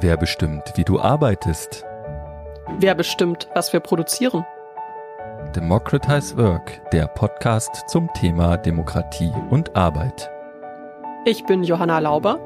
[0.00, 1.84] Wer bestimmt, wie du arbeitest?
[2.78, 4.46] Wer bestimmt, was wir produzieren?
[5.56, 10.30] Democratize Work, der Podcast zum Thema Demokratie und Arbeit.
[11.24, 12.38] Ich bin Johanna Lauber.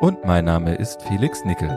[0.00, 1.70] Und mein Name ist Felix Nickel.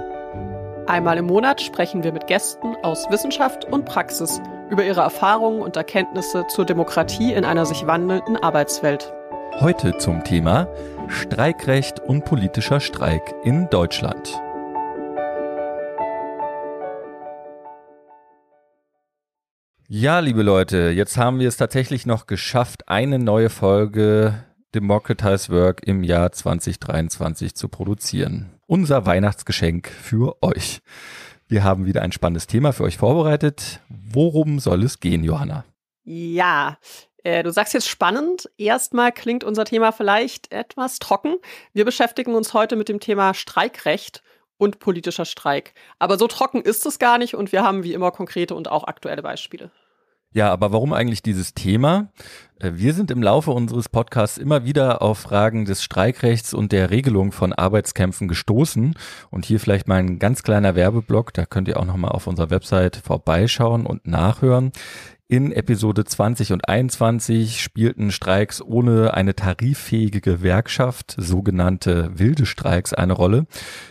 [0.87, 5.75] Einmal im Monat sprechen wir mit Gästen aus Wissenschaft und Praxis über ihre Erfahrungen und
[5.75, 9.13] Erkenntnisse zur Demokratie in einer sich wandelnden Arbeitswelt.
[9.59, 10.67] Heute zum Thema
[11.07, 14.39] Streikrecht und politischer Streik in Deutschland.
[19.87, 24.45] Ja, liebe Leute, jetzt haben wir es tatsächlich noch geschafft, eine neue Folge
[24.75, 28.51] Democratize Work im Jahr 2023 zu produzieren.
[28.67, 30.81] Unser Weihnachtsgeschenk für euch.
[31.51, 33.79] Wir haben wieder ein spannendes Thema für euch vorbereitet.
[33.89, 35.65] Worum soll es gehen, Johanna?
[36.03, 36.77] Ja,
[37.23, 38.51] äh, du sagst jetzt spannend.
[38.57, 41.37] Erstmal klingt unser Thema vielleicht etwas trocken.
[41.73, 44.21] Wir beschäftigen uns heute mit dem Thema Streikrecht
[44.57, 45.73] und politischer Streik.
[45.97, 48.83] Aber so trocken ist es gar nicht und wir haben wie immer konkrete und auch
[48.83, 49.71] aktuelle Beispiele.
[50.31, 52.11] Ja, aber warum eigentlich dieses Thema?
[52.59, 56.91] Äh, wir sind im Laufe unseres Podcasts immer wieder auf Fragen des Streikrechts und der
[56.91, 58.93] Regelung von Arbeitskämpfen gestoßen.
[59.31, 62.51] Und hier vielleicht mal ein ganz kleiner Werbeblock, da könnt ihr auch nochmal auf unserer
[62.51, 64.71] Website vorbeischauen und nachhören.
[65.31, 73.13] In Episode 20 und 21 spielten Streiks ohne eine tariffähige Gewerkschaft, sogenannte wilde Streiks, eine
[73.13, 73.45] Rolle.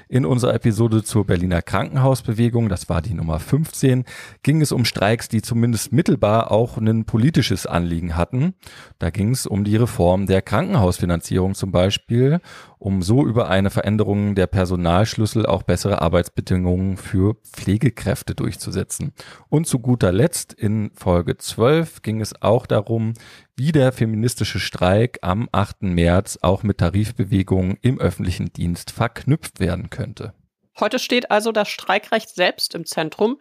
[0.08, 4.04] In unserer Episode zur Berliner Krankenhausbewegung, das war die Nummer 15,
[4.42, 8.54] ging es um Streiks, die zumindest mittelbar auch ein politisches Anliegen hatten.
[8.98, 12.40] Da ging es um die Reform der Krankenhausfinanzierung zum Beispiel
[12.78, 19.12] um so über eine Veränderung der Personalschlüssel auch bessere Arbeitsbedingungen für Pflegekräfte durchzusetzen.
[19.48, 23.14] Und zu guter Letzt in Folge 12 ging es auch darum,
[23.56, 25.82] wie der feministische Streik am 8.
[25.82, 30.34] März auch mit Tarifbewegungen im öffentlichen Dienst verknüpft werden könnte.
[30.78, 33.38] Heute steht also das Streikrecht selbst im Zentrum.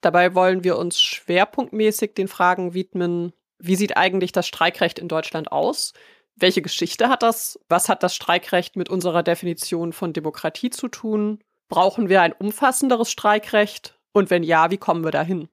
[0.00, 5.52] Dabei wollen wir uns schwerpunktmäßig den Fragen widmen, wie sieht eigentlich das Streikrecht in Deutschland
[5.52, 5.92] aus?
[6.40, 7.60] Welche Geschichte hat das?
[7.68, 11.38] Was hat das Streikrecht mit unserer Definition von Demokratie zu tun?
[11.68, 13.98] Brauchen wir ein umfassenderes Streikrecht?
[14.12, 15.48] Und wenn ja, wie kommen wir dahin?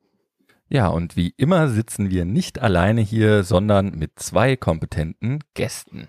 [0.69, 6.07] Ja, und wie immer sitzen wir nicht alleine hier, sondern mit zwei kompetenten Gästen.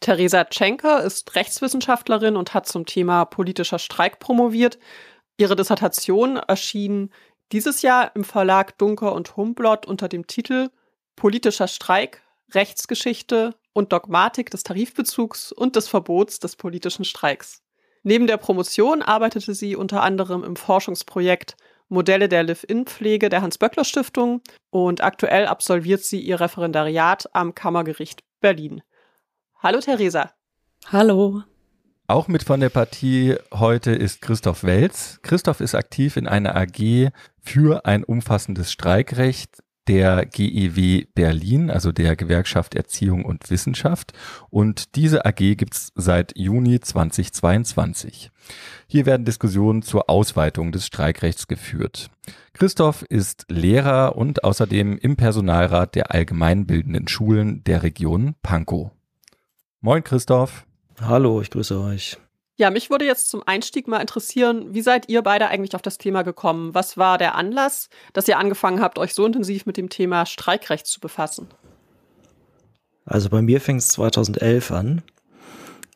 [0.00, 4.78] Theresa Tschenker ist Rechtswissenschaftlerin und hat zum Thema politischer Streik promoviert.
[5.38, 7.10] Ihre Dissertation erschien
[7.50, 10.70] dieses Jahr im Verlag Dunker und Humblot unter dem Titel
[11.16, 12.22] Politischer Streik,
[12.52, 17.62] Rechtsgeschichte und Dogmatik des Tarifbezugs und des Verbots des politischen Streiks.
[18.02, 21.56] Neben der Promotion arbeitete sie unter anderem im Forschungsprojekt
[21.88, 28.82] Modelle der Live-In-Pflege der Hans-Böckler-Stiftung und aktuell absolviert sie ihr Referendariat am Kammergericht Berlin.
[29.60, 30.32] Hallo Theresa.
[30.92, 31.42] Hallo.
[32.06, 35.18] Auch mit von der Partie heute ist Christoph Welz.
[35.22, 37.10] Christoph ist aktiv in einer AG
[37.40, 44.12] für ein umfassendes Streikrecht der GEW Berlin, also der Gewerkschaft Erziehung und Wissenschaft.
[44.50, 48.30] Und diese AG gibt's seit Juni 2022.
[48.86, 52.10] Hier werden Diskussionen zur Ausweitung des Streikrechts geführt.
[52.52, 58.90] Christoph ist Lehrer und außerdem im Personalrat der allgemeinbildenden Schulen der Region Pankow.
[59.80, 60.66] Moin Christoph.
[61.00, 62.18] Hallo, ich grüße euch.
[62.58, 65.96] Ja, mich würde jetzt zum Einstieg mal interessieren, wie seid ihr beide eigentlich auf das
[65.96, 66.74] Thema gekommen?
[66.74, 70.88] Was war der Anlass, dass ihr angefangen habt, euch so intensiv mit dem Thema Streikrecht
[70.88, 71.46] zu befassen?
[73.04, 75.02] Also bei mir fing es 2011 an.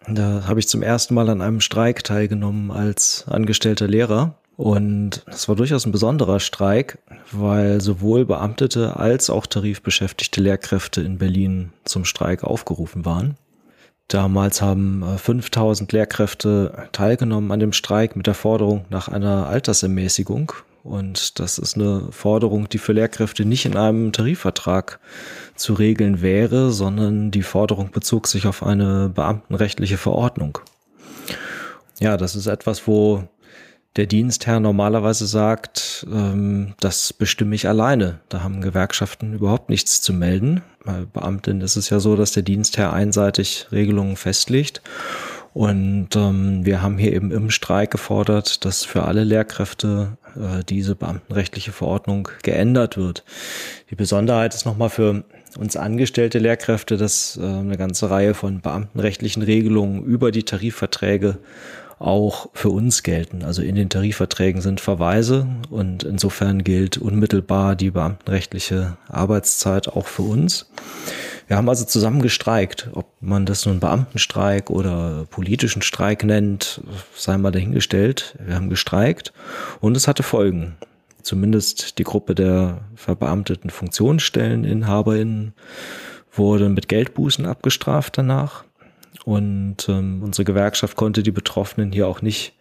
[0.07, 4.37] Da habe ich zum ersten Mal an einem Streik teilgenommen als angestellter Lehrer.
[4.57, 6.99] Und es war durchaus ein besonderer Streik,
[7.33, 13.37] weil sowohl Beamtete als auch tarifbeschäftigte Lehrkräfte in Berlin zum Streik aufgerufen waren.
[14.13, 20.53] Damals haben 5000 äh, Lehrkräfte teilgenommen an dem Streik mit der Forderung nach einer Altersermäßigung.
[20.85, 25.01] Und das ist eine Forderung, die für Lehrkräfte nicht in einem Tarifvertrag
[25.55, 30.59] zu regeln wäre, sondern die Forderung bezog sich auf eine beamtenrechtliche Verordnung.
[31.99, 33.25] Ja, das ist etwas, wo
[33.97, 38.21] der Dienstherr normalerweise sagt, ähm, das bestimme ich alleine.
[38.29, 40.63] Da haben Gewerkschaften überhaupt nichts zu melden.
[40.85, 44.81] Bei Beamten ist es ja so, dass der Dienstherr einseitig Regelungen festlegt.
[45.55, 50.95] Und ähm, wir haben hier eben im Streik gefordert, dass für alle Lehrkräfte äh, diese
[50.95, 53.23] beamtenrechtliche Verordnung geändert wird.
[53.91, 55.25] Die Besonderheit ist nochmal für
[55.59, 61.37] uns angestellte Lehrkräfte, dass äh, eine ganze Reihe von beamtenrechtlichen Regelungen über die Tarifverträge
[62.03, 63.45] auch für uns gelten.
[63.45, 70.23] Also in den Tarifverträgen sind Verweise und insofern gilt unmittelbar die beamtenrechtliche Arbeitszeit auch für
[70.23, 70.71] uns.
[71.47, 72.89] Wir haben also zusammen gestreikt.
[72.93, 76.81] Ob man das nun Beamtenstreik oder politischen Streik nennt,
[77.15, 78.37] sei mal dahingestellt.
[78.45, 79.33] Wir haben gestreikt
[79.81, 80.77] und es hatte Folgen.
[81.23, 85.53] Zumindest die Gruppe der verbeamteten Funktionsstelleninhaberinnen
[86.33, 88.65] wurde mit Geldbußen abgestraft danach.
[89.25, 92.55] Und ähm, unsere Gewerkschaft konnte die Betroffenen hier auch nicht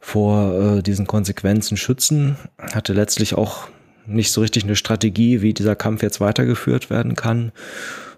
[0.00, 3.68] vor äh, diesen Konsequenzen schützen, hatte letztlich auch
[4.06, 7.52] nicht so richtig eine Strategie, wie dieser Kampf jetzt weitergeführt werden kann,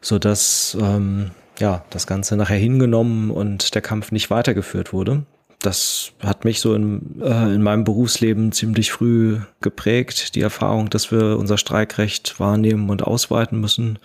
[0.00, 5.24] so dass ähm, ja das Ganze nachher hingenommen und der Kampf nicht weitergeführt wurde.
[5.60, 11.10] Das hat mich so in, äh, in meinem Berufsleben ziemlich früh geprägt, die Erfahrung, dass
[11.10, 13.98] wir unser Streikrecht wahrnehmen und ausweiten müssen,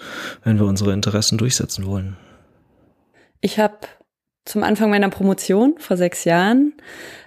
[0.44, 2.18] wenn wir unsere Interessen durchsetzen wollen.
[3.44, 3.76] Ich habe
[4.46, 6.74] zum Anfang meiner Promotion vor sechs Jahren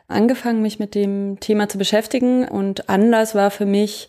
[0.09, 2.49] angefangen, mich mit dem Thema zu beschäftigen.
[2.49, 4.09] Und Anlass war für mich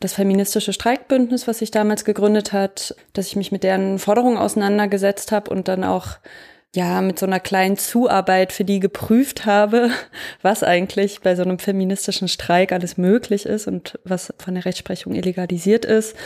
[0.00, 5.30] das feministische Streikbündnis, was sich damals gegründet hat, dass ich mich mit deren Forderungen auseinandergesetzt
[5.30, 6.18] habe und dann auch
[6.74, 9.92] ja mit so einer kleinen Zuarbeit für die geprüft habe,
[10.42, 15.14] was eigentlich bei so einem feministischen Streik alles möglich ist und was von der Rechtsprechung
[15.14, 16.16] illegalisiert ist.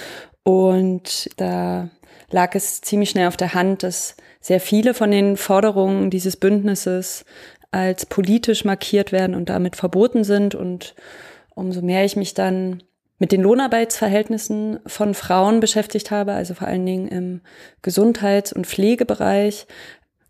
[0.43, 1.91] Und da
[2.31, 7.25] lag es ziemlich schnell auf der Hand, dass sehr viele von den Forderungen dieses Bündnisses
[7.71, 10.55] als politisch markiert werden und damit verboten sind.
[10.55, 10.95] Und
[11.55, 12.83] umso mehr ich mich dann
[13.19, 17.41] mit den Lohnarbeitsverhältnissen von Frauen beschäftigt habe, also vor allen Dingen im
[17.81, 19.67] Gesundheits- und Pflegebereich,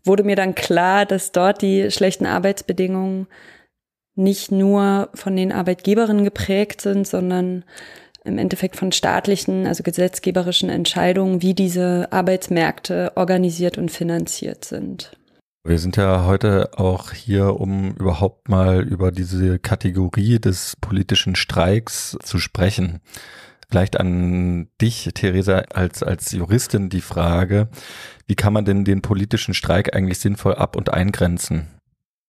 [0.05, 3.27] wurde mir dann klar, dass dort die schlechten Arbeitsbedingungen
[4.15, 7.63] nicht nur von den Arbeitgeberinnen geprägt sind, sondern
[8.25, 15.11] im Endeffekt von staatlichen, also gesetzgeberischen Entscheidungen, wie diese Arbeitsmärkte organisiert und finanziert sind.
[15.65, 22.17] Wir sind ja heute auch hier, um überhaupt mal über diese Kategorie des politischen Streiks
[22.21, 22.99] zu sprechen.
[23.69, 27.69] Vielleicht an dich, Theresa, als, als Juristin die Frage,
[28.27, 31.69] wie kann man denn den politischen Streik eigentlich sinnvoll ab- und eingrenzen?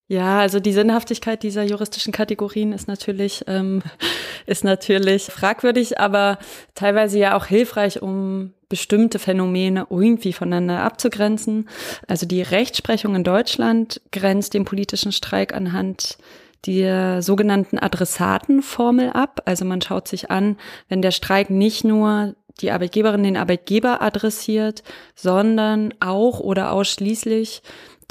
[0.07, 3.81] Ja, also die Sinnhaftigkeit dieser juristischen Kategorien ist natürlich, ähm,
[4.45, 6.37] ist natürlich fragwürdig, aber
[6.75, 11.69] teilweise ja auch hilfreich, um bestimmte Phänomene irgendwie voneinander abzugrenzen.
[12.07, 16.17] Also die Rechtsprechung in Deutschland grenzt den politischen Streik anhand
[16.65, 19.41] der sogenannten Adressatenformel ab.
[19.45, 20.57] Also man schaut sich an,
[20.87, 27.61] wenn der Streik nicht nur die Arbeitgeberin den Arbeitgeber adressiert, sondern auch oder ausschließlich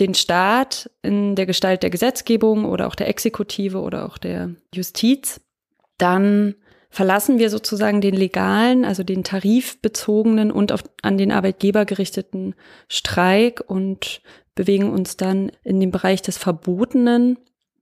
[0.01, 5.41] den Staat in der Gestalt der Gesetzgebung oder auch der Exekutive oder auch der Justiz,
[5.99, 6.57] dann
[6.91, 12.55] verlassen wir sozusagen den legalen, also den tarifbezogenen und auf, an den Arbeitgeber gerichteten
[12.89, 14.23] Streik und
[14.55, 17.39] bewegen uns dann in den Bereich des Verbotenen.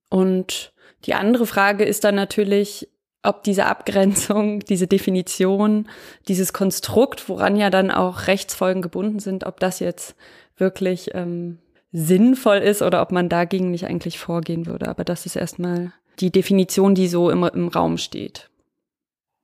[0.08, 0.72] Und
[1.04, 2.88] die andere Frage ist dann natürlich,
[3.22, 5.88] ob diese Abgrenzung, diese Definition,
[6.28, 10.14] dieses Konstrukt, woran ja dann auch Rechtsfolgen gebunden sind, ob das jetzt
[10.56, 11.58] wirklich ähm,
[11.92, 14.88] sinnvoll ist oder ob man dagegen nicht eigentlich vorgehen würde.
[14.88, 18.50] Aber das ist erstmal die Definition, die so im, im Raum steht.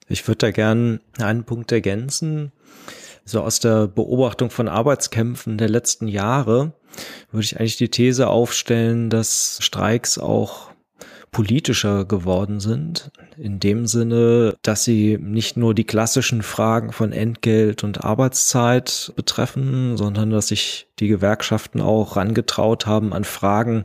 [0.09, 2.53] Ich würde da gern einen Punkt ergänzen.
[3.25, 6.73] So aus der Beobachtung von Arbeitskämpfen der letzten Jahre
[7.31, 10.71] würde ich eigentlich die These aufstellen, dass Streiks auch
[11.31, 17.85] politischer geworden sind, in dem Sinne, dass sie nicht nur die klassischen Fragen von Entgelt
[17.85, 23.85] und Arbeitszeit betreffen, sondern dass sich die Gewerkschaften auch rangetraut haben an Fragen,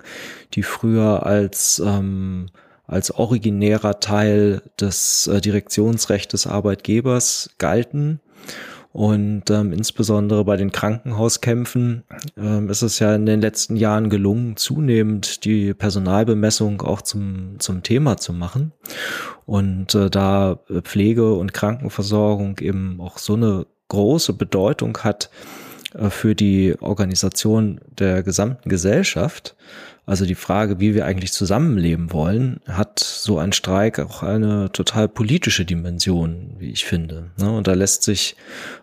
[0.54, 2.48] die früher als ähm,
[2.86, 8.20] als originärer Teil des äh, Direktionsrechts des Arbeitgebers galten
[8.94, 12.04] und ähm, insbesondere bei den Krankenhauskämpfen
[12.38, 17.82] ähm, ist es ja in den letzten Jahren gelungen, zunehmend die Personalbemessung auch zum, zum
[17.82, 18.72] Thema zu machen.
[19.48, 25.32] Und äh, da Pflege und Krankenversorgung eben auch so eine große Bedeutung hat
[25.96, 29.56] äh, für die Organisation der gesamten Gesellschaft,
[30.06, 35.08] also die Frage, wie wir eigentlich zusammenleben wollen, hat so ein Streik auch eine total
[35.08, 37.32] politische Dimension, wie ich finde.
[37.40, 37.50] Ne?
[37.50, 38.36] Und da lässt sich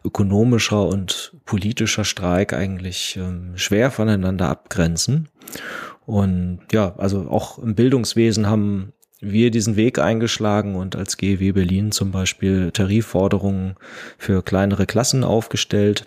[0.03, 5.29] ökonomischer und politischer Streik eigentlich ähm, schwer voneinander abgrenzen.
[6.07, 11.93] Und ja, also auch im Bildungswesen haben wir diesen Weg eingeschlagen und als GEW Berlin
[11.93, 13.75] zum Beispiel Tarifforderungen
[14.17, 16.07] für kleinere Klassen aufgestellt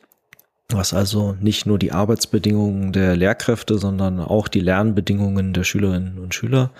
[0.74, 6.34] was also nicht nur die Arbeitsbedingungen der Lehrkräfte, sondern auch die Lernbedingungen der Schülerinnen und
[6.34, 6.72] Schüler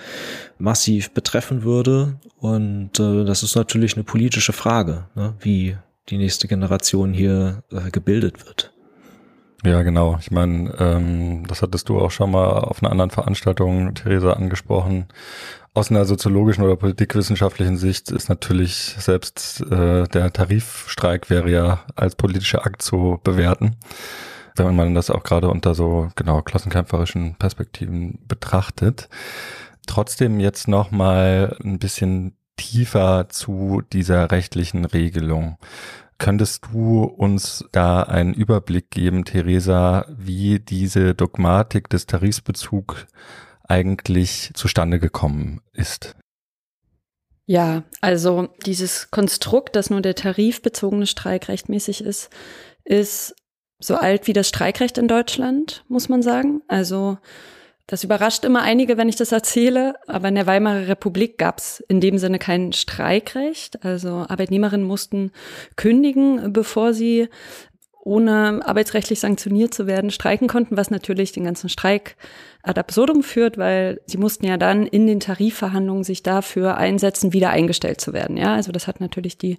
[0.58, 2.20] massiv betreffen würde.
[2.40, 5.78] Und äh, das ist natürlich eine politische Frage, ne, wie
[6.10, 8.73] die nächste Generation hier äh, gebildet wird.
[9.66, 10.18] Ja, genau.
[10.20, 15.06] Ich meine, ähm, das hattest du auch schon mal auf einer anderen Veranstaltung, Theresa, angesprochen.
[15.74, 22.16] Aus einer soziologischen oder politikwissenschaftlichen Sicht ist natürlich selbst äh, der Tarifstreik wäre ja als
[22.16, 23.78] politischer Akt zu bewerten,
[24.58, 29.08] wenn man das auch gerade unter so genau klassenkämpferischen Perspektiven betrachtet.
[29.88, 35.58] Trotzdem jetzt noch mal ein bisschen tiefer zu dieser rechtlichen Regelung.
[36.24, 43.08] Könntest du uns da einen Überblick geben, Theresa, wie diese Dogmatik des Tarifsbezug
[43.68, 46.16] eigentlich zustande gekommen ist?
[47.46, 52.30] Ja, also dieses Konstrukt, dass nur der tarifbezogene Streik rechtmäßig ist,
[52.86, 53.36] ist
[53.80, 56.62] so alt wie das Streikrecht in Deutschland, muss man sagen.
[56.70, 57.18] Also
[57.88, 61.84] das überrascht immer einige, wenn ich das erzähle, aber in der Weimarer Republik gab es
[61.90, 63.84] in dem Sinne kein Streikrecht.
[63.84, 65.32] Also Arbeitnehmerinnen mussten
[65.76, 67.28] kündigen, bevor sie
[68.06, 72.18] ohne arbeitsrechtlich sanktioniert zu werden streiken konnten, was natürlich den ganzen Streik
[72.62, 77.50] ad absurdum führt, weil sie mussten ja dann in den Tarifverhandlungen sich dafür einsetzen, wieder
[77.50, 78.36] eingestellt zu werden.
[78.36, 79.58] Ja, also das hat natürlich die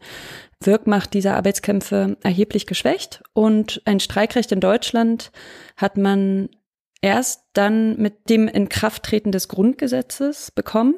[0.60, 5.32] Wirkmacht dieser Arbeitskämpfe erheblich geschwächt und ein Streikrecht in Deutschland
[5.76, 6.50] hat man
[7.04, 10.94] erst dann mit dem Inkrafttreten des Grundgesetzes bekommen.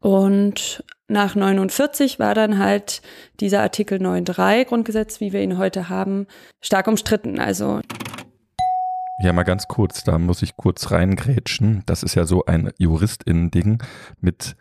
[0.00, 3.00] Und nach 49 war dann halt
[3.40, 6.26] dieser Artikel 9.3 Grundgesetz, wie wir ihn heute haben,
[6.60, 7.40] stark umstritten.
[7.40, 7.80] Also
[9.18, 11.82] ja, mal ganz kurz, da muss ich kurz reingrätschen.
[11.86, 13.82] Das ist ja so ein JuristInnen-Ding
[14.20, 14.56] mit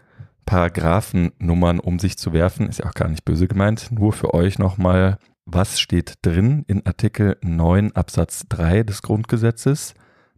[0.46, 3.92] Paragraphennummern um sich zu werfen, ist ja auch gar nicht böse gemeint.
[3.92, 9.94] Nur für euch nochmal, was steht drin in Artikel 9 Absatz 3 des Grundgesetzes?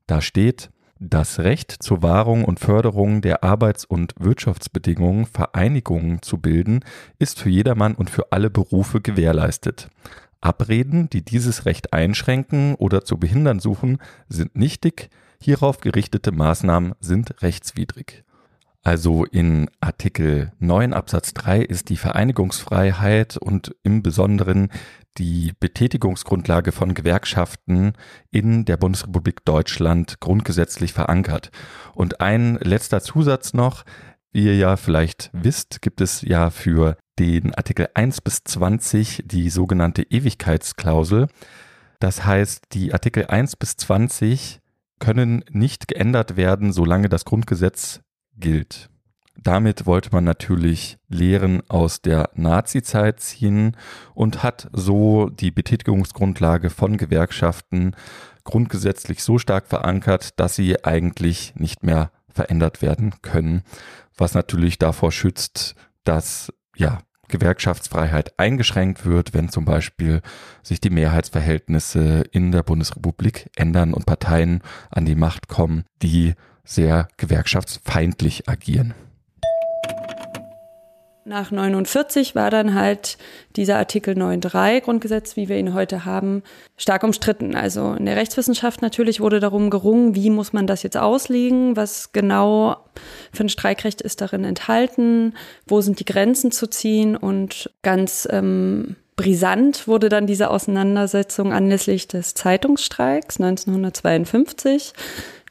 [0.07, 6.79] Da steht, das Recht zur Wahrung und Förderung der Arbeits- und Wirtschaftsbedingungen Vereinigungen zu bilden,
[7.19, 9.89] ist für jedermann und für alle Berufe gewährleistet.
[10.41, 13.99] Abreden, die dieses Recht einschränken oder zu behindern suchen,
[14.29, 15.09] sind nichtig,
[15.41, 18.23] hierauf gerichtete Maßnahmen sind rechtswidrig.
[18.87, 24.69] Also in Artikel 9 Absatz 3 ist die Vereinigungsfreiheit und im Besonderen
[25.17, 27.91] die Betätigungsgrundlage von Gewerkschaften
[28.31, 31.51] in der Bundesrepublik Deutschland grundgesetzlich verankert.
[31.95, 33.83] Und ein letzter Zusatz noch,
[34.31, 39.49] wie ihr ja vielleicht wisst, gibt es ja für den Artikel 1 bis 20 die
[39.49, 41.27] sogenannte Ewigkeitsklausel.
[41.99, 44.61] Das heißt, die Artikel 1 bis 20
[44.99, 47.99] können nicht geändert werden, solange das Grundgesetz
[48.37, 48.89] gilt.
[49.35, 53.77] Damit wollte man natürlich Lehren aus der Nazi-Zeit ziehen
[54.13, 57.95] und hat so die Betätigungsgrundlage von Gewerkschaften
[58.43, 63.63] grundgesetzlich so stark verankert, dass sie eigentlich nicht mehr verändert werden können,
[64.17, 70.21] was natürlich davor schützt, dass ja Gewerkschaftsfreiheit eingeschränkt wird, wenn zum Beispiel
[70.63, 76.35] sich die Mehrheitsverhältnisse in der Bundesrepublik ändern und Parteien an die Macht kommen, die
[76.67, 78.93] sehr gewerkschaftsfeindlich agieren.
[81.27, 83.17] Nach 49 war dann halt
[83.57, 86.41] dieser Artikel 9.3 Grundgesetz, wie wir ihn heute haben,
[86.77, 87.53] stark umstritten.
[87.53, 92.13] Also in der Rechtswissenschaft natürlich wurde darum gerungen, wie muss man das jetzt auslegen, was
[92.13, 92.77] genau
[93.33, 95.33] für ein Streikrecht ist darin enthalten,
[95.67, 102.07] wo sind die Grenzen zu ziehen und ganz ähm, brisant wurde dann diese Auseinandersetzung anlässlich
[102.07, 104.93] des Zeitungsstreiks 1952.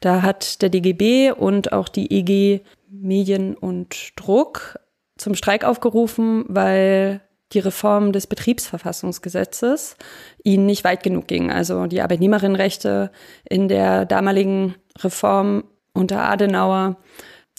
[0.01, 4.79] Da hat der DGB und auch die EG Medien und Druck
[5.17, 7.21] zum Streik aufgerufen, weil
[7.53, 9.95] die Reform des Betriebsverfassungsgesetzes
[10.43, 11.51] ihnen nicht weit genug ging.
[11.51, 13.11] Also die Arbeitnehmerinnenrechte
[13.49, 16.97] in der damaligen Reform unter Adenauer,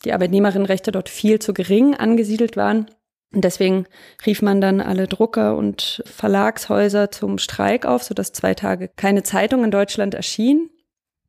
[0.05, 2.87] die Arbeitnehmerinnenrechte dort viel zu gering angesiedelt waren.
[3.33, 3.87] Und deswegen
[4.25, 9.65] rief man dann alle Drucker und Verlagshäuser zum Streik auf, sodass zwei Tage keine Zeitung
[9.65, 10.71] in Deutschland erschien.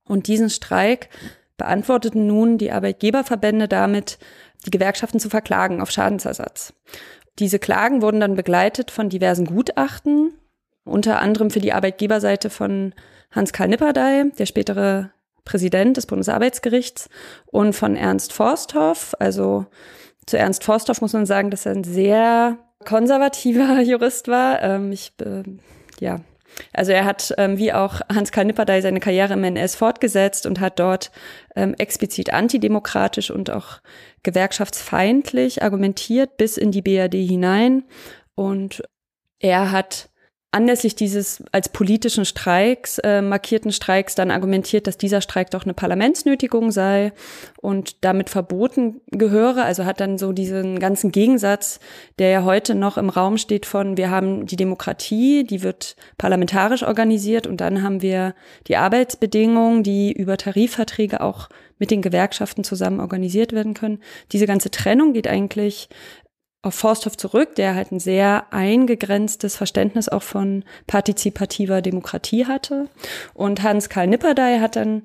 [0.05, 1.09] Und diesen Streik
[1.57, 4.17] beantworteten nun die Arbeitgeberverbände damit,
[4.65, 6.73] die Gewerkschaften zu verklagen auf Schadensersatz.
[7.37, 10.33] Diese Klagen wurden dann begleitet von diversen Gutachten,
[10.83, 12.93] unter anderem für die Arbeitgeberseite von
[13.31, 15.11] Hans-Karl Nipperdey, der spätere
[15.45, 17.09] Präsident des Bundesarbeitsgerichts,
[17.45, 19.15] und von Ernst Forsthoff.
[19.19, 19.67] Also
[20.29, 24.61] zu Ernst Forsthoff muss man sagen, dass er ein sehr konservativer Jurist war.
[24.61, 25.43] Ähm, ich, äh,
[25.99, 26.21] ja,
[26.73, 30.79] also er hat, ähm, wie auch Hans-Karl Nipperdey, seine Karriere im NS fortgesetzt und hat
[30.79, 31.11] dort
[31.55, 33.79] ähm, explizit antidemokratisch und auch
[34.23, 37.83] gewerkschaftsfeindlich argumentiert bis in die BRD hinein.
[38.35, 38.83] Und
[39.39, 40.09] er hat
[40.51, 45.75] anlässlich dieses als politischen Streiks äh, markierten Streiks dann argumentiert, dass dieser Streik doch eine
[45.75, 47.13] Parlamentsnötigung sei
[47.61, 49.63] und damit verboten gehöre.
[49.63, 51.79] Also hat dann so diesen ganzen Gegensatz,
[52.17, 56.81] der ja heute noch im Raum steht von, wir haben die Demokratie, die wird parlamentarisch
[56.81, 58.33] organisiert und dann haben wir
[58.67, 63.99] die Arbeitsbedingungen, die über Tarifverträge auch mit den Gewerkschaften zusammen organisiert werden können.
[64.31, 65.89] Diese ganze Trennung geht eigentlich
[66.61, 72.89] auf Forsthoff zurück, der halt ein sehr eingegrenztes Verständnis auch von partizipativer Demokratie hatte.
[73.33, 75.03] Und Hans-Karl Nipperdey hat dann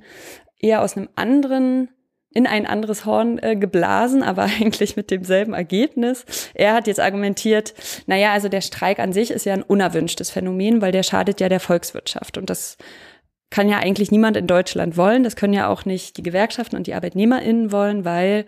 [0.59, 1.89] eher aus einem anderen
[2.35, 6.25] in ein anderes Horn äh, geblasen, aber eigentlich mit demselben Ergebnis.
[6.55, 7.75] Er hat jetzt argumentiert,
[8.07, 11.49] naja, also der Streik an sich ist ja ein unerwünschtes Phänomen, weil der schadet ja
[11.49, 12.37] der Volkswirtschaft.
[12.37, 12.77] Und das
[13.51, 15.23] kann ja eigentlich niemand in Deutschland wollen.
[15.23, 18.47] Das können ja auch nicht die Gewerkschaften und die ArbeitnehmerInnen wollen, weil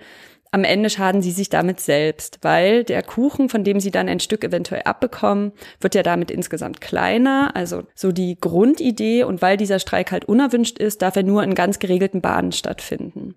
[0.57, 4.21] am Ende schaden sie sich damit selbst, weil der Kuchen, von dem sie dann ein
[4.21, 7.51] Stück eventuell abbekommen, wird ja damit insgesamt kleiner.
[7.55, 11.55] Also so die Grundidee und weil dieser Streik halt unerwünscht ist, darf er nur in
[11.55, 13.35] ganz geregelten Bahnen stattfinden.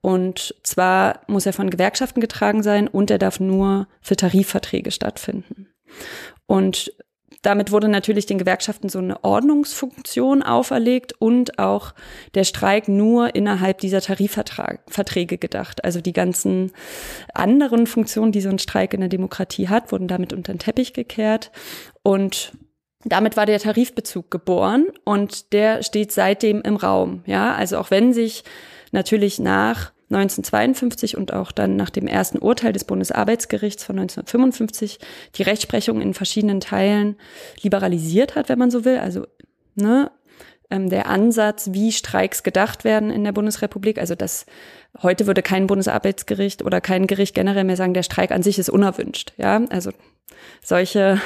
[0.00, 5.68] Und zwar muss er von Gewerkschaften getragen sein und er darf nur für Tarifverträge stattfinden.
[6.46, 6.94] Und
[7.42, 11.92] damit wurde natürlich den Gewerkschaften so eine Ordnungsfunktion auferlegt und auch
[12.34, 15.84] der Streik nur innerhalb dieser Tarifverträge gedacht.
[15.84, 16.72] Also die ganzen
[17.34, 20.92] anderen Funktionen, die so ein Streik in der Demokratie hat, wurden damit unter den Teppich
[20.92, 21.50] gekehrt.
[22.02, 22.52] Und
[23.04, 27.22] damit war der Tarifbezug geboren und der steht seitdem im Raum.
[27.26, 28.44] Ja, also auch wenn sich
[28.92, 34.98] natürlich nach 1952 und auch dann nach dem ersten Urteil des Bundesarbeitsgerichts von 1955
[35.34, 37.16] die Rechtsprechung in verschiedenen Teilen
[37.62, 38.98] liberalisiert hat, wenn man so will.
[38.98, 39.26] Also
[39.74, 40.10] ne,
[40.70, 43.98] ähm, der Ansatz, wie Streiks gedacht werden in der Bundesrepublik.
[43.98, 44.46] Also das
[45.02, 48.70] heute würde kein Bundesarbeitsgericht oder kein Gericht generell mehr sagen, der Streik an sich ist
[48.70, 49.32] unerwünscht.
[49.36, 49.90] Ja, also
[50.62, 51.20] solche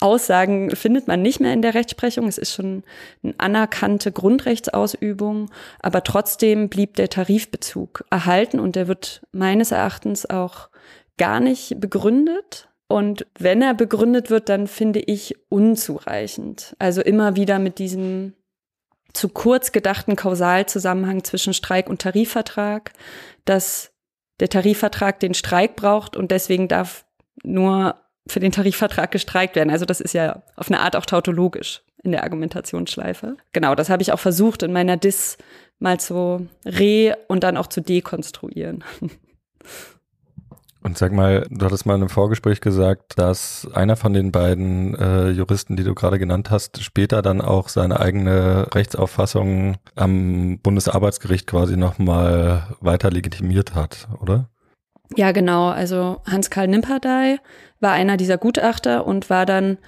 [0.00, 2.26] Aussagen findet man nicht mehr in der Rechtsprechung.
[2.26, 2.82] Es ist schon
[3.22, 10.70] eine anerkannte Grundrechtsausübung, aber trotzdem blieb der Tarifbezug erhalten und der wird meines Erachtens auch
[11.18, 12.68] gar nicht begründet.
[12.88, 16.74] Und wenn er begründet wird, dann finde ich unzureichend.
[16.78, 18.34] Also immer wieder mit diesem
[19.12, 22.92] zu kurz gedachten Kausalzusammenhang zwischen Streik und Tarifvertrag,
[23.44, 23.92] dass
[24.40, 27.04] der Tarifvertrag den Streik braucht und deswegen darf
[27.42, 27.96] nur
[28.26, 29.70] für den Tarifvertrag gestreikt werden.
[29.70, 33.36] Also das ist ja auf eine Art auch tautologisch in der Argumentationsschleife.
[33.52, 35.36] Genau, das habe ich auch versucht in meiner Dis
[35.78, 38.84] mal zu re und dann auch zu dekonstruieren.
[40.82, 44.94] Und sag mal, du hattest mal in einem Vorgespräch gesagt, dass einer von den beiden
[44.94, 51.46] äh, Juristen, die du gerade genannt hast, später dann auch seine eigene Rechtsauffassung am Bundesarbeitsgericht
[51.46, 54.48] quasi nochmal weiter legitimiert hat, oder?
[55.16, 55.68] Ja, genau.
[55.68, 57.38] Also Hans-Karl Nimperdey
[57.80, 59.78] war einer dieser Gutachter und war dann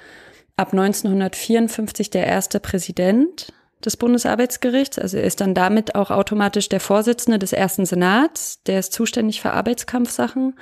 [0.57, 3.53] ab 1954 der erste Präsident
[3.85, 4.99] des Bundesarbeitsgerichts.
[4.99, 8.63] Also er ist dann damit auch automatisch der Vorsitzende des ersten Senats.
[8.65, 10.55] Der ist zuständig für Arbeitskampfsachen.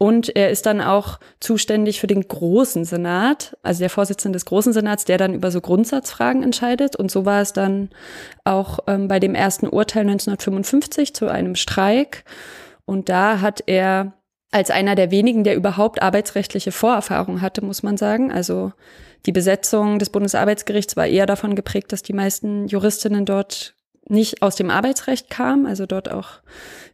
[0.00, 4.72] Und er ist dann auch zuständig für den großen Senat, also der Vorsitzende des großen
[4.72, 6.94] Senats, der dann über so Grundsatzfragen entscheidet.
[6.94, 7.90] Und so war es dann
[8.44, 12.24] auch ähm, bei dem ersten Urteil 1955 zu einem Streik.
[12.88, 14.14] Und da hat er
[14.50, 18.32] als einer der wenigen, der überhaupt arbeitsrechtliche Vorerfahrung hatte, muss man sagen.
[18.32, 18.72] Also
[19.26, 23.74] die Besetzung des Bundesarbeitsgerichts war eher davon geprägt, dass die meisten Juristinnen dort
[24.08, 26.40] nicht aus dem Arbeitsrecht kamen, also dort auch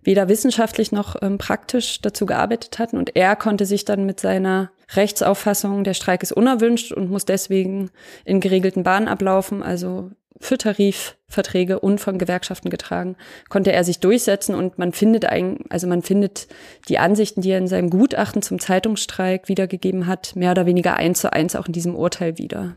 [0.03, 2.99] weder wissenschaftlich noch ähm, praktisch dazu gearbeitet hatten.
[2.99, 7.93] Und er konnte sich dann mit seiner Rechtsauffassung, der Streik ist unerwünscht und muss deswegen
[8.25, 13.17] in geregelten Bahnen ablaufen, also für Tarifverträge und von Gewerkschaften getragen,
[13.49, 16.49] konnte er sich durchsetzen und man findet ein, also man findet
[16.89, 21.21] die Ansichten, die er in seinem Gutachten zum Zeitungsstreik wiedergegeben hat, mehr oder weniger eins
[21.21, 22.77] zu eins auch in diesem Urteil wieder.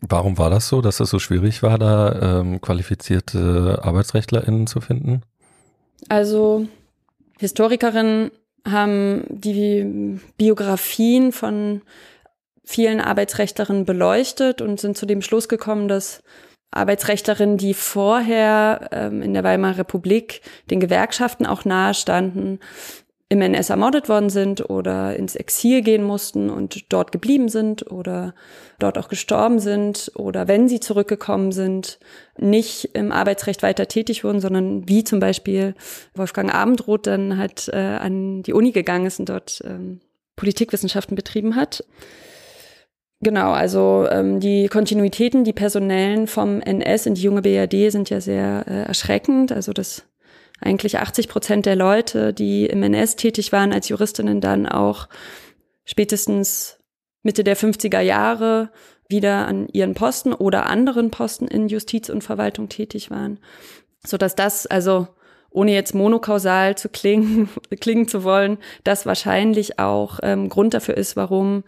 [0.00, 5.22] Warum war das so, dass es so schwierig war, da ähm, qualifizierte ArbeitsrechtlerInnen zu finden?
[6.08, 6.66] Also
[7.38, 8.30] Historikerinnen
[8.66, 11.82] haben die Biografien von
[12.64, 16.22] vielen Arbeitsrechtlerinnen beleuchtet und sind zu dem Schluss gekommen, dass
[16.70, 22.60] Arbeitsrechtlerinnen, die vorher ähm, in der Weimarer Republik den Gewerkschaften auch nahestanden,
[23.30, 28.34] im NS ermordet worden sind oder ins Exil gehen mussten und dort geblieben sind oder
[28.78, 31.98] dort auch gestorben sind oder wenn sie zurückgekommen sind,
[32.38, 35.74] nicht im Arbeitsrecht weiter tätig wurden, sondern wie zum Beispiel
[36.14, 40.00] Wolfgang Abendroth dann halt äh, an die Uni gegangen ist und dort ähm,
[40.36, 41.84] Politikwissenschaften betrieben hat.
[43.20, 48.20] Genau, also ähm, die Kontinuitäten, die personellen vom NS in die junge BRD sind ja
[48.20, 49.50] sehr äh, erschreckend.
[49.50, 50.04] Also dass
[50.60, 55.08] eigentlich 80 Prozent der Leute, die im NS tätig waren als Juristinnen, dann auch
[55.84, 56.78] spätestens
[57.22, 58.70] Mitte der 50er Jahre
[59.08, 63.40] wieder an ihren Posten oder anderen Posten in Justiz und Verwaltung tätig waren.
[64.06, 65.08] So dass das, also
[65.50, 67.48] ohne jetzt monokausal zu klingen,
[67.80, 71.64] klingen zu wollen, das wahrscheinlich auch ähm, Grund dafür ist, warum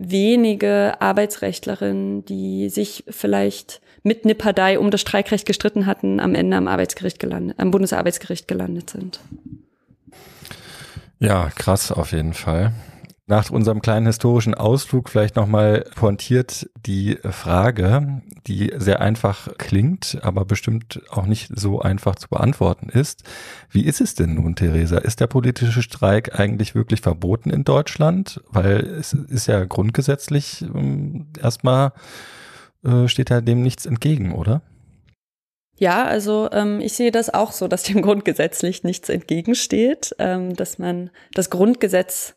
[0.00, 6.68] wenige Arbeitsrechtlerinnen, die sich vielleicht mit Nipperdei um das Streikrecht gestritten hatten, am Ende am
[6.68, 9.20] Arbeitsgericht gelandet, am Bundesarbeitsgericht gelandet sind.
[11.18, 12.72] Ja, krass auf jeden Fall.
[13.30, 20.44] Nach unserem kleinen historischen Ausflug vielleicht nochmal pointiert die Frage, die sehr einfach klingt, aber
[20.44, 23.22] bestimmt auch nicht so einfach zu beantworten ist.
[23.70, 24.98] Wie ist es denn nun, Theresa?
[24.98, 28.40] Ist der politische Streik eigentlich wirklich verboten in Deutschland?
[28.48, 31.92] Weil es ist ja grundgesetzlich ähm, erstmal
[32.84, 34.62] äh, steht da dem nichts entgegen, oder?
[35.78, 40.80] Ja, also ähm, ich sehe das auch so, dass dem grundgesetzlich nichts entgegensteht, ähm, dass
[40.80, 42.34] man das Grundgesetz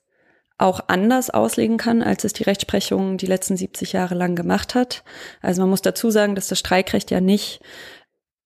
[0.58, 5.04] auch anders auslegen kann, als es die Rechtsprechung die letzten 70 Jahre lang gemacht hat.
[5.42, 7.62] Also man muss dazu sagen, dass das Streikrecht ja nicht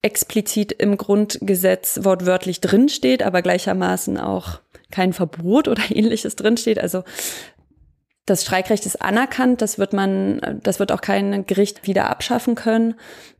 [0.01, 4.59] explizit im Grundgesetz wortwörtlich drinsteht, aber gleichermaßen auch
[4.91, 6.79] kein Verbot oder ähnliches drinsteht.
[6.79, 7.03] Also
[8.25, 12.95] das Streikrecht ist anerkannt, das wird man, das wird auch kein Gericht wieder abschaffen können.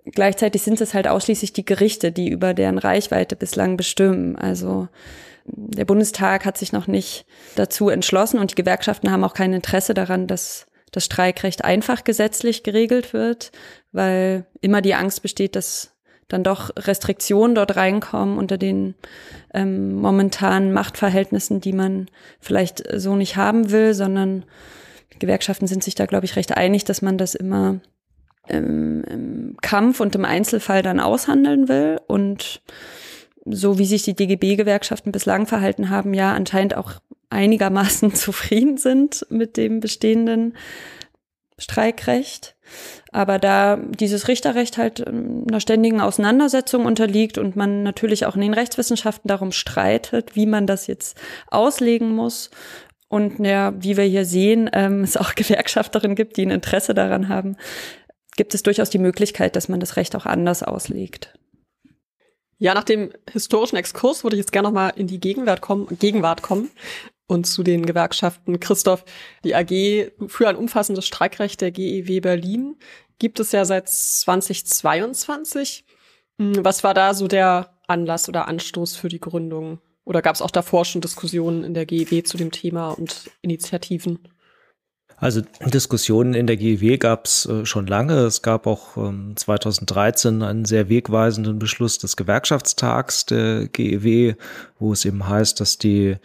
[0.06, 4.38] Gleichzeitig sind es halt ausschließlich die Gerichte, die über deren Reichweite bislang bestimmen.
[4.38, 4.88] Also
[5.48, 9.94] der Bundestag hat sich noch nicht dazu entschlossen und die Gewerkschaften haben auch kein Interesse
[9.94, 13.52] daran, dass das Streikrecht einfach gesetzlich geregelt wird,
[13.92, 15.94] weil immer die Angst besteht, dass
[16.28, 18.96] dann doch Restriktionen dort reinkommen unter den
[19.54, 24.44] ähm, momentanen Machtverhältnissen, die man vielleicht so nicht haben will, sondern
[25.20, 27.80] Gewerkschaften sind sich da, glaube ich, recht einig, dass man das immer
[28.48, 32.00] im, im Kampf und im Einzelfall dann aushandeln will.
[32.08, 32.62] Und
[33.50, 36.94] so wie sich die DGB-Gewerkschaften bislang verhalten haben, ja anscheinend auch
[37.30, 40.56] einigermaßen zufrieden sind mit dem bestehenden
[41.58, 42.56] Streikrecht.
[43.12, 48.54] Aber da dieses Richterrecht halt einer ständigen Auseinandersetzung unterliegt und man natürlich auch in den
[48.54, 52.52] Rechtswissenschaften darum streitet, wie man das jetzt auslegen muss.
[53.10, 57.30] Und ja, wie wir hier sehen, ähm, es auch Gewerkschafterinnen gibt, die ein Interesse daran
[57.30, 57.56] haben,
[58.36, 61.34] gibt es durchaus die Möglichkeit, dass man das Recht auch anders auslegt.
[62.60, 66.42] Ja, nach dem historischen Exkurs würde ich jetzt gerne nochmal in die Gegenwart kommen, Gegenwart
[66.42, 66.72] kommen
[67.28, 68.60] und zu den Gewerkschaften.
[68.60, 69.06] Christoph,
[69.44, 72.76] die AG für ein umfassendes Streikrecht der GEW Berlin
[73.20, 75.86] gibt es ja seit 2022.
[76.40, 79.80] Hm, was war da so der Anlass oder Anstoß für die Gründung?
[80.04, 84.20] Oder gab es auch davor schon Diskussionen in der GEW zu dem Thema und Initiativen?
[85.20, 88.14] Also Diskussionen in der GEW gab es äh, schon lange.
[88.20, 94.36] Es gab auch ähm, 2013 einen sehr wegweisenden Beschluss des Gewerkschaftstags der GEW,
[94.78, 96.18] wo es eben heißt, dass die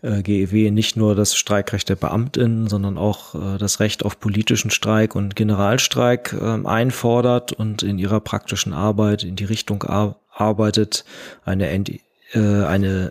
[0.00, 4.70] äh, GEW nicht nur das Streikrecht der Beamtinnen, sondern auch äh, das Recht auf politischen
[4.70, 11.04] Streik und Generalstreik ähm, einfordert und in ihrer praktischen Arbeit in die Richtung ar arbeitet,
[11.44, 13.10] eine, äh, eine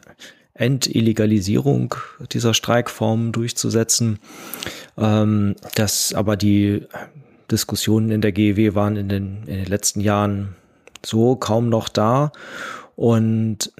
[0.57, 1.95] Entillegalisierung
[2.31, 4.19] dieser Streikformen durchzusetzen.
[4.97, 6.83] Ähm, dass aber die
[7.51, 10.55] Diskussionen in der GEW waren in den, in den letzten Jahren
[11.05, 12.31] so kaum noch da.
[12.97, 13.71] Und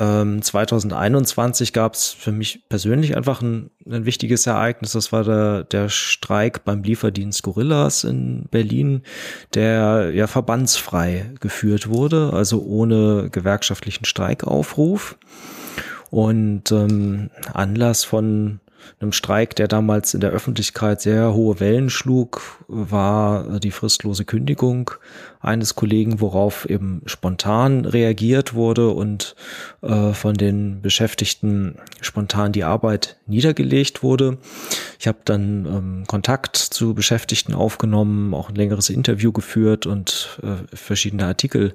[0.00, 4.90] ähm, 2021 gab es für mich persönlich einfach ein, ein, wichtiges Ereignis.
[4.90, 9.02] Das war der, der Streik beim Lieferdienst Gorillas in Berlin,
[9.54, 15.16] der ja verbandsfrei geführt wurde, also ohne gewerkschaftlichen Streikaufruf.
[16.10, 18.60] Und ähm, Anlass von
[19.00, 24.90] einem Streik, der damals in der Öffentlichkeit sehr hohe Wellen schlug, war die fristlose Kündigung
[25.40, 29.34] eines Kollegen, worauf eben spontan reagiert wurde und
[29.80, 34.36] äh, von den Beschäftigten spontan die Arbeit niedergelegt wurde.
[34.98, 40.76] Ich habe dann ähm, Kontakt zu Beschäftigten aufgenommen, auch ein längeres Interview geführt und äh,
[40.76, 41.74] verschiedene Artikel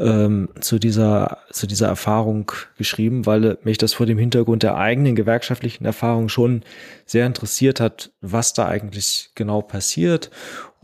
[0.00, 5.14] ähm, zu dieser zu dieser Erfahrung geschrieben, weil mich das vor dem Hintergrund der eigenen
[5.14, 6.62] gewerkschaftlichen Erfahrung schon
[7.04, 10.30] sehr interessiert hat, was da eigentlich genau passiert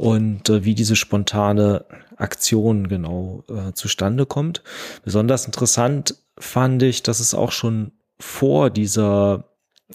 [0.02, 1.84] und äh, wie diese spontane
[2.16, 4.64] Aktion genau äh, zustande kommt.
[5.04, 9.44] Besonders interessant fand ich, dass es auch schon vor dieser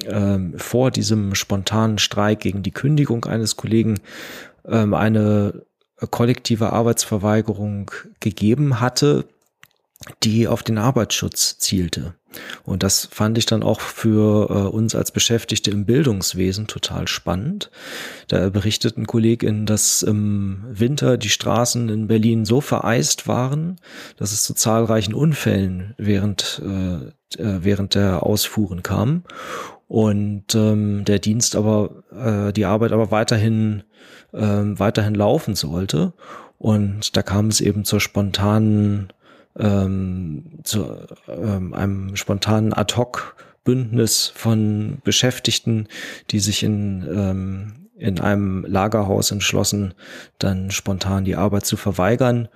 [0.05, 3.99] ähm, vor diesem spontanen Streik gegen die Kündigung eines Kollegen
[4.65, 5.65] ähm, eine
[6.09, 7.91] kollektive Arbeitsverweigerung
[8.21, 9.25] gegeben hatte,
[10.23, 12.13] die auf den Arbeitsschutz zielte.
[12.63, 17.71] Und das fand ich dann auch für äh, uns als Beschäftigte im Bildungswesen total spannend.
[18.27, 23.77] Da berichteten Kolleginnen, dass im Winter die Straßen in Berlin so vereist waren,
[24.17, 29.23] dass es zu zahlreichen Unfällen während äh, äh, während der Ausfuhren kam
[29.87, 33.83] und ähm, der Dienst aber äh, die Arbeit aber weiterhin
[34.33, 36.13] ähm, weiterhin laufen sollte
[36.57, 39.11] und da kam es eben zur spontanen
[39.59, 45.87] ähm, zu ähm, einem spontanen Ad-hoc-Bündnis von Beschäftigten,
[46.31, 49.95] die sich in ähm, in einem Lagerhaus entschlossen,
[50.37, 52.47] dann spontan die Arbeit zu verweigern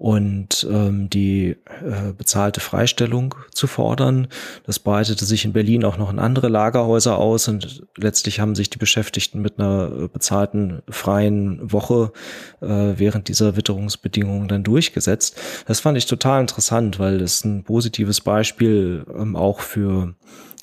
[0.00, 4.28] und ähm, die äh, bezahlte Freistellung zu fordern.
[4.64, 8.70] Das breitete sich in Berlin auch noch in andere Lagerhäuser aus und letztlich haben sich
[8.70, 12.12] die Beschäftigten mit einer äh, bezahlten freien Woche
[12.62, 15.38] äh, während dieser Witterungsbedingungen dann durchgesetzt.
[15.66, 20.14] Das fand ich total interessant, weil es ein positives Beispiel ähm, auch für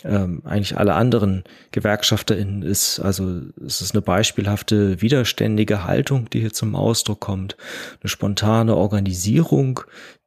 [0.04, 3.00] ähm, eigentlich alle anderen GewerkschafterInnen ist.
[3.00, 7.58] Also es ist eine beispielhafte widerständige Haltung, die hier zum Ausdruck kommt,
[8.02, 9.82] eine spontane Organisierung,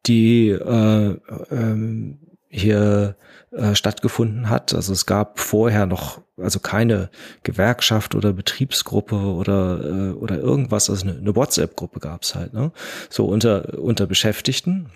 [0.06, 1.16] die äh,
[1.50, 3.16] ähm, hier
[3.52, 4.74] äh, stattgefunden hat.
[4.74, 7.10] Also es gab vorher noch also keine
[7.42, 10.90] Gewerkschaft oder Betriebsgruppe oder äh, oder irgendwas.
[10.90, 12.54] Also eine, eine WhatsApp-Gruppe gab es halt.
[12.54, 12.72] Ne?
[13.08, 14.90] So unter unter Beschäftigten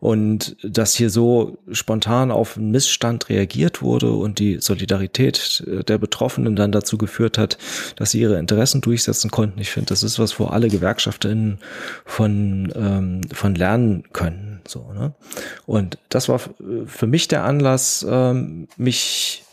[0.00, 5.98] und dass hier so spontan auf einen Missstand reagiert wurde und die Solidarität äh, der
[5.98, 7.58] Betroffenen dann dazu geführt hat,
[7.96, 9.60] dass sie ihre Interessen durchsetzen konnten.
[9.60, 11.58] Ich finde, das ist was, wo alle GewerkschafterInnen
[12.04, 14.60] von, ähm, von lernen können.
[14.66, 15.14] So, ne?
[15.64, 16.40] Und das war
[16.86, 19.44] für mich der Anlass, ähm, mich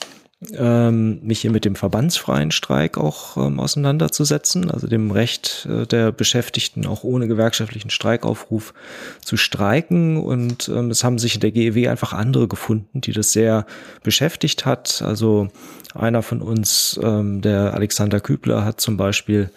[0.53, 6.11] ähm, mich hier mit dem verbandsfreien Streik auch ähm, auseinanderzusetzen, also dem Recht äh, der
[6.11, 8.73] Beschäftigten auch ohne gewerkschaftlichen Streikaufruf
[9.21, 10.17] zu streiken.
[10.17, 13.65] Und ähm, es haben sich in der GEW einfach andere gefunden, die das sehr
[14.03, 15.01] beschäftigt hat.
[15.01, 15.47] Also
[15.93, 19.49] einer von uns, ähm, der Alexander Kübler, hat zum Beispiel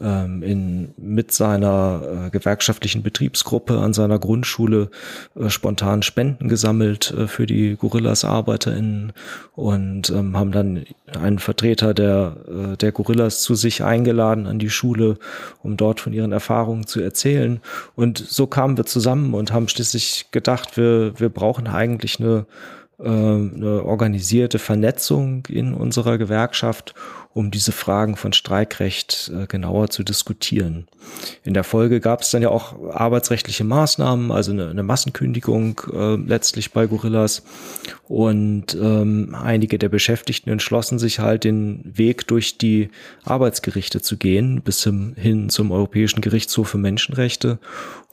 [0.00, 4.90] ähm, in, mit seiner äh, gewerkschaftlichen Betriebsgruppe an seiner Grundschule
[5.36, 9.12] äh, spontan Spenden gesammelt äh, für die Gorillas ArbeiterInnen
[9.54, 10.84] und ähm, haben dann
[11.20, 15.18] einen Vertreter der, äh, der Gorillas zu sich eingeladen an die Schule,
[15.62, 17.60] um dort von ihren Erfahrungen zu erzählen.
[17.94, 22.46] Und so kamen wir zusammen und haben schließlich gedacht, wir, wir brauchen eigentlich eine
[23.08, 26.94] eine organisierte Vernetzung in unserer Gewerkschaft,
[27.34, 30.86] um diese Fragen von Streikrecht äh, genauer zu diskutieren.
[31.44, 36.16] In der Folge gab es dann ja auch arbeitsrechtliche Maßnahmen, also eine, eine Massenkündigung äh,
[36.16, 37.42] letztlich bei Gorillas.
[38.06, 42.90] Und ähm, einige der Beschäftigten entschlossen sich halt, den Weg durch die
[43.24, 47.58] Arbeitsgerichte zu gehen, bis hin zum Europäischen Gerichtshof für Menschenrechte,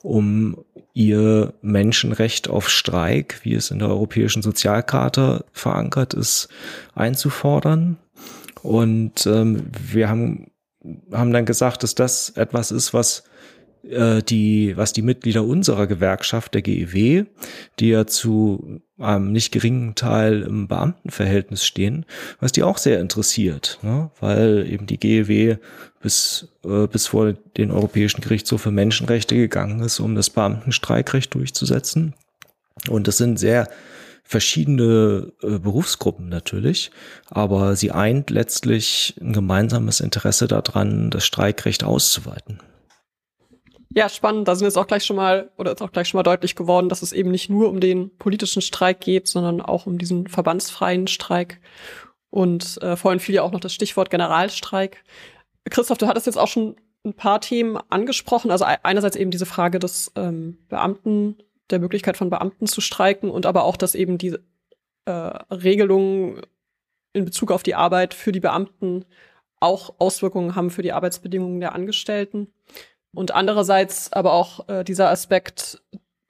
[0.02, 0.56] um
[0.92, 6.48] ihr Menschenrecht auf Streik, wie es in der Europäischen Sozialkarte verankert ist,
[6.94, 7.98] einzufordern.
[8.62, 10.50] Und ähm, wir haben,
[11.12, 13.24] haben dann gesagt, dass das etwas ist, was
[13.82, 17.24] die, was die Mitglieder unserer Gewerkschaft, der GEW,
[17.78, 22.04] die ja zu einem nicht geringen Teil im Beamtenverhältnis stehen,
[22.38, 24.10] was die auch sehr interessiert, ne?
[24.20, 25.56] weil eben die GEW
[26.00, 32.14] bis, äh, bis vor den Europäischen Gerichtshof für Menschenrechte gegangen ist, um das Beamtenstreikrecht durchzusetzen.
[32.88, 33.68] Und das sind sehr
[34.22, 36.90] verschiedene äh, Berufsgruppen natürlich,
[37.28, 42.60] aber sie eint letztlich ein gemeinsames Interesse daran, das Streikrecht auszuweiten.
[43.92, 44.46] Ja, spannend.
[44.46, 46.88] Da sind jetzt auch gleich schon mal, oder ist auch gleich schon mal deutlich geworden,
[46.88, 51.08] dass es eben nicht nur um den politischen Streik geht, sondern auch um diesen verbandsfreien
[51.08, 51.60] Streik.
[52.30, 55.02] Und äh, vorhin fiel ja auch noch das Stichwort Generalstreik.
[55.68, 58.52] Christoph, du hattest jetzt auch schon ein paar Themen angesprochen.
[58.52, 61.38] Also einerseits eben diese Frage des ähm, Beamten
[61.70, 64.36] der Möglichkeit von Beamten zu streiken und aber auch, dass eben die
[65.06, 66.42] äh, Regelungen
[67.12, 69.04] in Bezug auf die Arbeit für die Beamten
[69.58, 72.52] auch Auswirkungen haben für die Arbeitsbedingungen der Angestellten.
[73.14, 75.82] Und andererseits aber auch äh, dieser Aspekt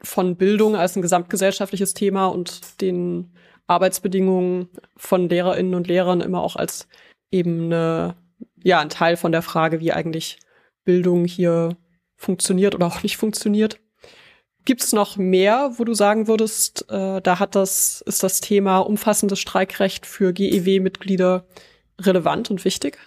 [0.03, 3.35] von Bildung als ein gesamtgesellschaftliches Thema und den
[3.67, 6.89] Arbeitsbedingungen von Lehrerinnen und Lehrern immer auch als
[7.31, 8.17] eben eine,
[8.63, 10.39] ja, ein Teil von der Frage, wie eigentlich
[10.85, 11.77] Bildung hier
[12.17, 13.79] funktioniert oder auch nicht funktioniert.
[14.65, 18.79] Gibt es noch mehr, wo du sagen würdest, äh, da hat das, ist das Thema
[18.79, 21.47] umfassendes Streikrecht für GEW-Mitglieder
[22.01, 22.99] relevant und wichtig?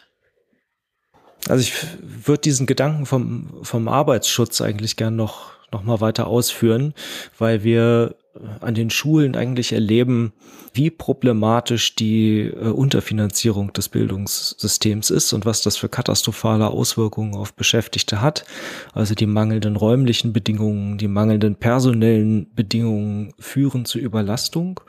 [1.49, 6.93] Also ich würde diesen Gedanken vom, vom Arbeitsschutz eigentlich gern noch, noch mal weiter ausführen,
[7.37, 8.15] weil wir
[8.61, 10.33] an den Schulen eigentlich erleben,
[10.73, 17.53] wie problematisch die äh, Unterfinanzierung des Bildungssystems ist und was das für katastrophale Auswirkungen auf
[17.53, 18.45] Beschäftigte hat.
[18.93, 24.79] Also die mangelnden räumlichen Bedingungen, die mangelnden personellen Bedingungen führen zu Überlastung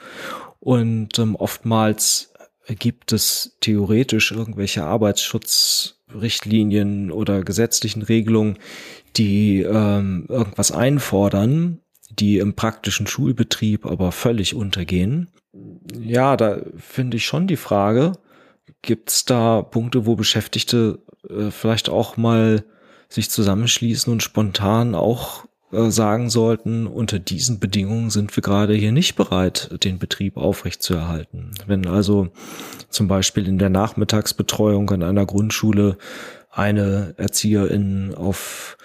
[0.60, 2.32] und ähm, oftmals
[2.66, 4.84] gibt es theoretisch irgendwelche
[6.14, 8.58] Arbeitsschutzrichtlinien oder gesetzlichen Regelungen,
[9.16, 15.30] die ähm, irgendwas einfordern, die im praktischen Schulbetrieb aber völlig untergehen.
[16.00, 18.12] Ja, da finde ich schon die Frage,
[18.82, 22.64] gibt es da Punkte, wo Beschäftigte äh, vielleicht auch mal
[23.08, 25.44] sich zusammenschließen und spontan auch
[25.74, 31.50] äh, sagen sollten, unter diesen Bedingungen sind wir gerade hier nicht bereit, den Betrieb aufrechtzuerhalten.
[31.66, 32.28] Wenn also
[32.88, 35.98] zum Beispiel in der Nachmittagsbetreuung an einer Grundschule
[36.50, 38.76] eine Erzieherin auf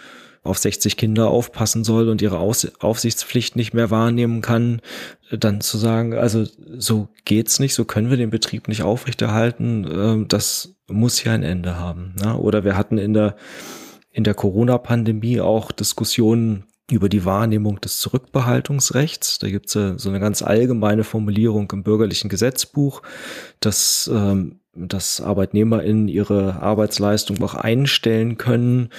[0.42, 4.82] auf 60 Kinder aufpassen soll und ihre Aus Aufsichtspflicht nicht mehr wahrnehmen kann,
[5.32, 6.46] dann zu sagen, also
[6.78, 9.86] so geht's nicht, so können wir den Betrieb nicht aufrechterhalten,
[10.24, 12.16] äh, das muss hier ein Ende haben.
[12.24, 12.38] Ne?
[12.38, 13.36] Oder wir hatten in der
[14.12, 19.40] in der Corona-Pandemie auch Diskussionen über die Wahrnehmung des Zurückbehaltungsrechts.
[19.40, 23.02] Da gibt es äh, so eine ganz allgemeine Formulierung im bürgerlichen Gesetzbuch,
[23.60, 28.90] dass, ähm, dass ArbeitnehmerInnen ihre Arbeitsleistung auch einstellen können,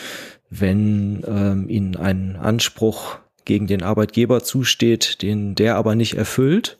[0.50, 6.78] wenn ähm, ihnen ein Anspruch gegen den Arbeitgeber zusteht, den der aber nicht erfüllt.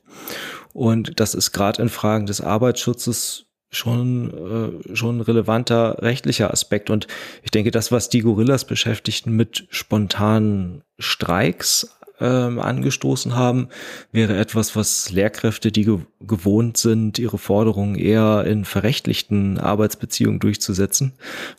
[0.73, 6.90] Und das ist gerade in Fragen des Arbeitsschutzes schon, äh, schon relevanter rechtlicher Aspekt.
[6.90, 7.06] Und
[7.42, 13.68] ich denke, das, was die Gorillas Beschäftigten mit spontanen Streiks ähm, angestoßen haben,
[14.12, 21.12] wäre etwas, was Lehrkräfte, die ge gewohnt sind, ihre Forderungen eher in verrechtlichten Arbeitsbeziehungen durchzusetzen,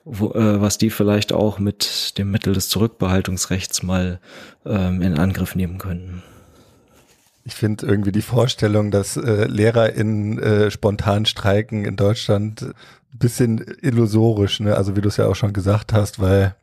[0.05, 4.19] wo, äh, was die vielleicht auch mit dem Mittel des Zurückbehaltungsrechts mal
[4.65, 6.21] ähm, in Angriff nehmen können.
[7.43, 12.73] Ich finde irgendwie die Vorstellung, dass äh, LehrerInnen äh, spontan streiken in Deutschland ein
[13.17, 14.75] bisschen illusorisch, ne?
[14.75, 16.55] Also wie du es ja auch schon gesagt hast, weil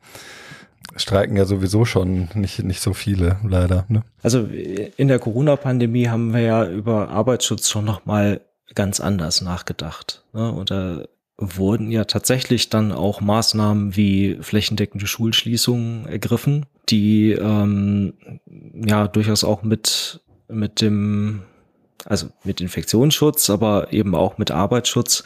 [0.95, 3.85] streiken ja sowieso schon nicht, nicht so viele, leider.
[3.89, 4.03] Ne?
[4.21, 8.41] Also in der Corona-Pandemie haben wir ja über Arbeitsschutz schon nochmal
[8.75, 10.23] ganz anders nachgedacht.
[10.33, 10.51] Ne?
[10.51, 11.05] Und da
[11.37, 18.13] wurden ja tatsächlich dann auch Maßnahmen wie flächendeckende Schulschließungen ergriffen, die ähm,
[18.73, 21.43] ja durchaus auch mit mit dem,
[22.05, 25.23] also mit Infektionsschutz, aber eben auch mit Arbeitsschutz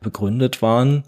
[0.00, 1.04] begründet waren.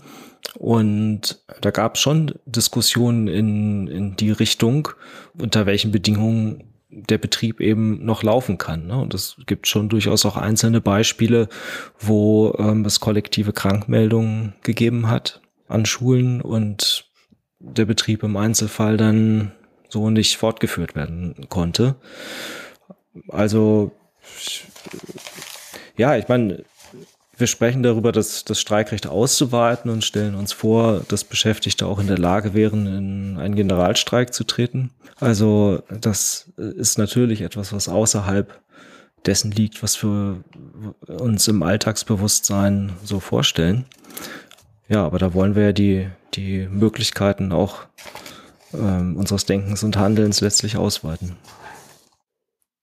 [0.58, 4.88] Und da gab es schon Diskussionen in, in die Richtung,
[5.36, 8.86] unter welchen Bedingungen der Betrieb eben noch laufen kann.
[8.86, 8.98] Ne?
[8.98, 11.48] Und es gibt schon durchaus auch einzelne Beispiele,
[11.98, 17.10] wo ähm, es kollektive Krankmeldungen gegeben hat an Schulen und
[17.58, 19.52] der Betrieb im Einzelfall dann
[19.88, 21.96] so nicht fortgeführt werden konnte.
[23.28, 23.92] Also
[25.96, 26.64] ja, ich meine,
[27.38, 32.06] wir sprechen darüber, dass das Streikrecht auszuweiten und stellen uns vor, dass Beschäftigte auch in
[32.06, 34.90] der Lage wären, in einen Generalstreik zu treten.
[35.18, 38.58] Also das ist natürlich etwas, was außerhalb
[39.26, 40.42] dessen liegt, was wir
[41.06, 43.84] uns im Alltagsbewusstsein so vorstellen.
[44.88, 47.80] Ja, aber da wollen wir ja die, die Möglichkeiten auch
[48.72, 51.36] ähm, unseres Denkens und Handelns letztlich ausweiten.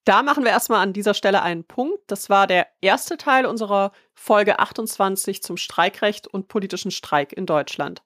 [0.04, 1.98] Da machen wir erstmal an dieser Stelle einen Punkt.
[2.08, 8.02] Das war der erste Teil unserer Folge 28 zum Streikrecht und politischen Streik in Deutschland.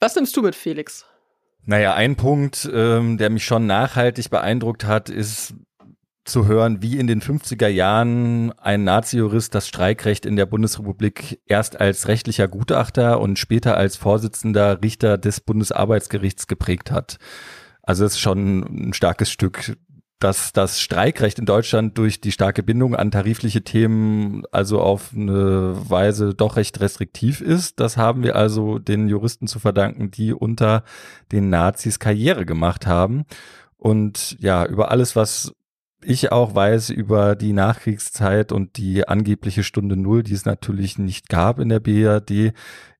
[0.00, 1.06] Was nimmst du mit, Felix?
[1.64, 5.54] Naja, ein Punkt, ähm, der mich schon nachhaltig beeindruckt hat, ist
[6.24, 11.80] zu hören, wie in den 50er Jahren ein Nazi-Jurist das Streikrecht in der Bundesrepublik erst
[11.80, 17.18] als rechtlicher Gutachter und später als Vorsitzender Richter des Bundesarbeitsgerichts geprägt hat.
[17.82, 19.76] Also es ist schon ein starkes Stück
[20.20, 25.74] dass das Streikrecht in Deutschland durch die starke Bindung an tarifliche Themen also auf eine
[25.88, 27.80] Weise doch recht restriktiv ist.
[27.80, 30.84] Das haben wir also den Juristen zu verdanken, die unter
[31.32, 33.24] den Nazis Karriere gemacht haben.
[33.76, 35.54] Und ja, über alles, was
[36.02, 41.28] ich auch weiß über die Nachkriegszeit und die angebliche Stunde Null, die es natürlich nicht
[41.28, 42.52] gab in der BRD,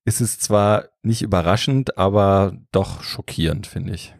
[0.05, 4.15] ist es zwar nicht überraschend, aber doch schockierend, finde ich.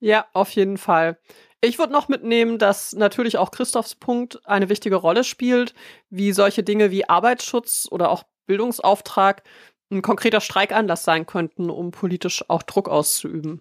[0.00, 1.18] Ja, auf jeden Fall.
[1.62, 5.74] Ich würde noch mitnehmen, dass natürlich auch Christophs Punkt eine wichtige Rolle spielt,
[6.08, 9.42] wie solche Dinge wie Arbeitsschutz oder auch Bildungsauftrag
[9.90, 13.60] ein konkreter Streikanlass sein könnten, um politisch auch Druck auszuüben.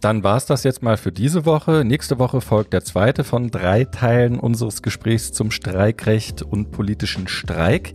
[0.00, 1.84] Dann war es das jetzt mal für diese Woche.
[1.84, 7.94] Nächste Woche folgt der zweite von drei Teilen unseres Gesprächs zum Streikrecht und politischen Streik.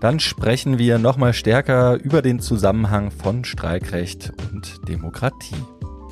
[0.00, 5.56] Dann sprechen wir nochmal stärker über den Zusammenhang von Streikrecht und Demokratie.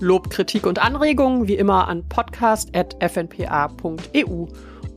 [0.00, 4.46] Lob, Kritik und Anregungen wie immer an podcast.fnpa.eu.